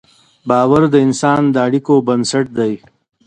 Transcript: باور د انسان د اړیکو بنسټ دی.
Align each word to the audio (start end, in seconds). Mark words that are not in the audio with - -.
باور 0.49 0.81
د 0.93 0.95
انسان 1.05 1.41
د 1.53 1.55
اړیکو 1.67 1.93
بنسټ 2.07 2.45
دی. 2.57 2.73